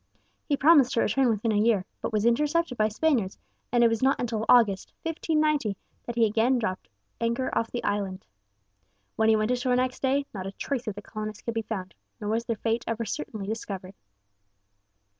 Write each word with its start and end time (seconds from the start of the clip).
He 0.47 0.57
promised 0.57 0.93
to 0.93 1.01
return 1.01 1.29
within 1.29 1.51
a 1.51 1.55
year, 1.61 1.85
but 2.01 2.11
was 2.11 2.25
intercepted 2.25 2.75
by 2.75 2.87
Spaniards, 2.87 3.37
and 3.71 3.83
it 3.83 3.87
was 3.87 4.01
not 4.01 4.19
until 4.19 4.45
August, 4.49 4.93
1590, 5.03 5.77
that 6.07 6.15
he 6.15 6.25
again 6.25 6.57
dropped 6.57 6.87
anchor 7.19 7.51
off 7.55 7.69
the 7.69 7.83
island. 7.83 8.25
When 9.15 9.29
he 9.29 9.35
went 9.35 9.51
ashore 9.51 9.75
next 9.75 10.01
day, 10.01 10.25
not 10.33 10.47
a 10.47 10.53
trace 10.53 10.87
of 10.87 10.95
the 10.95 11.03
colonists 11.03 11.43
could 11.43 11.53
be 11.53 11.61
found, 11.61 11.93
nor 12.19 12.31
was 12.31 12.45
their 12.45 12.55
fate 12.55 12.83
ever 12.87 13.05
certainly 13.05 13.45
discovered. 13.45 13.93